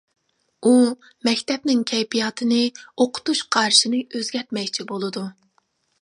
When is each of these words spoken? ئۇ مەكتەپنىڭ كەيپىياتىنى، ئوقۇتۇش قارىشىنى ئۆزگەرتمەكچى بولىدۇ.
ئۇ 0.67 0.71
مەكتەپنىڭ 1.27 1.83
كەيپىياتىنى، 1.91 2.61
ئوقۇتۇش 3.05 3.45
قارىشىنى 3.57 4.03
ئۆزگەرتمەكچى 4.09 4.87
بولىدۇ. 4.95 5.27